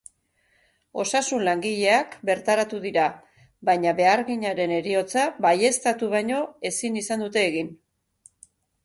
[1.01, 3.03] Osasun-langileak bertaratu dira,
[3.69, 7.71] baina beharginaren heriotza baieztatu baino ezin izan dute egin.